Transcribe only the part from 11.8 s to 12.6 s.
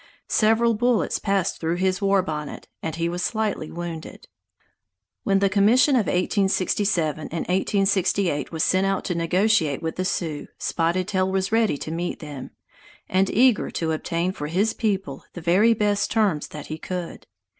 meet them,